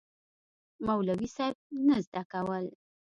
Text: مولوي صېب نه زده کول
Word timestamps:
مولوي 0.85 1.27
صېب 1.35 1.55
نه 1.87 1.97
زده 2.05 2.21
کول 2.31 2.65